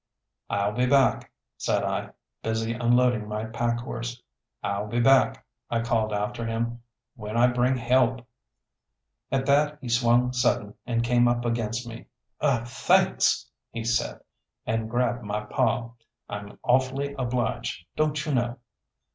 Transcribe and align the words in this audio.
"I'll 0.49 0.71
be 0.71 0.87
back," 0.87 1.31
said 1.57 1.83
I, 1.83 2.09
busy 2.41 2.73
unloading 2.73 3.27
my 3.27 3.45
pack 3.45 3.81
horse. 3.81 4.19
"I'll 4.63 4.87
be 4.87 4.99
back," 4.99 5.45
I 5.69 5.81
called 5.83 6.11
after 6.11 6.43
him, 6.43 6.81
"when 7.13 7.37
I 7.37 7.45
bring 7.45 7.77
help!" 7.77 8.25
At 9.31 9.45
that 9.45 9.77
he 9.79 9.89
swung 9.89 10.33
sudden 10.33 10.73
and 10.87 11.03
came 11.03 11.27
up 11.27 11.45
against 11.45 11.85
me. 11.87 12.07
"Er 12.43 12.63
thanks," 12.65 13.47
he 13.69 13.83
said, 13.83 14.21
and 14.65 14.89
grabbed 14.89 15.21
my 15.21 15.41
paw. 15.45 15.91
"I'm 16.27 16.57
awfully 16.63 17.13
obliged, 17.19 17.85
don't 17.95 18.25
you 18.25 18.33
know." 18.33 18.57